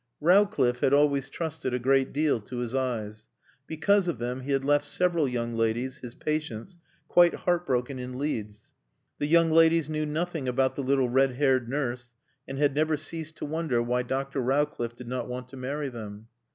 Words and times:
Rowcliffe 0.19 0.79
had 0.79 0.95
always 0.95 1.29
trusted 1.29 1.75
a 1.75 1.79
great 1.79 2.11
deal 2.11 2.39
to 2.41 2.57
his 2.57 2.73
eyes. 2.73 3.27
Because 3.67 4.07
of 4.07 4.17
them 4.17 4.41
he 4.41 4.51
had 4.51 4.65
left 4.65 4.85
several 4.87 5.27
young 5.27 5.53
ladies, 5.53 5.99
his 5.99 6.15
patients, 6.15 6.79
quite 7.07 7.35
heart 7.35 7.67
broken 7.67 7.99
in 7.99 8.17
Leeds. 8.17 8.73
The 9.19 9.27
young 9.27 9.51
ladies 9.51 9.91
knew 9.91 10.07
nothing 10.07 10.47
about 10.47 10.73
the 10.75 10.81
little 10.83 11.07
red 11.09 11.33
haired 11.33 11.69
nurse 11.69 12.13
and 12.47 12.57
had 12.57 12.73
never 12.73 12.97
ceased 12.97 13.35
to 13.35 13.45
wonder 13.45 13.79
why 13.83 14.01
Dr. 14.01 14.39
Rowcliffe 14.41 14.95
did 14.95 15.07
not 15.07 15.27
want 15.27 15.49
to 15.49 15.57
marry 15.57 15.87
them. 15.89 16.25